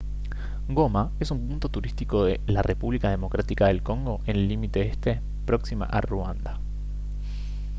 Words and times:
goma 0.67 1.11
es 1.19 1.29
un 1.29 1.47
punto 1.47 1.69
turístico 1.69 2.23
de 2.25 2.41
la 2.47 2.63
república 2.63 3.11
democrática 3.11 3.67
del 3.67 3.83
congo 3.83 4.19
en 4.25 4.35
el 4.35 4.47
límite 4.47 4.87
este 4.89 5.21
próxima 5.45 5.85
a 5.85 6.01
ruanda 6.01 6.59